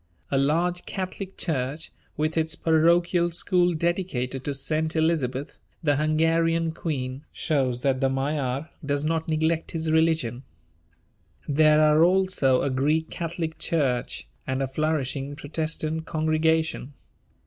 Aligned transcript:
A 0.31 0.37
large 0.39 0.87
Catholic 0.87 1.37
church, 1.37 1.91
with 2.17 2.35
its 2.35 2.55
parochial 2.55 3.29
school 3.29 3.75
dedicated 3.75 4.43
to 4.45 4.53
St. 4.55 4.95
Elizabeth, 4.95 5.59
the 5.83 5.97
Hungarian 5.97 6.71
queen, 6.71 7.23
shows 7.31 7.83
that 7.83 8.01
the 8.01 8.09
Magyar 8.09 8.71
does 8.83 9.05
not 9.05 9.27
neglect 9.29 9.73
his 9.73 9.91
religion. 9.91 10.41
There 11.47 11.81
are 11.83 12.03
also 12.03 12.63
a 12.63 12.71
Greek 12.71 13.11
Catholic 13.11 13.59
church 13.59 14.27
and 14.47 14.63
a 14.63 14.67
flourishing 14.67 15.35
Protestant 15.35 16.05
congregation. 16.05 16.93